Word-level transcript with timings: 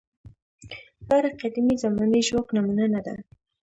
لاره 1.07 1.31
قدیمې 1.41 1.75
زمانې 1.83 2.19
ژواک 2.27 2.47
نمونه 2.55 2.85
نه 2.93 3.01
ده. 3.05 3.15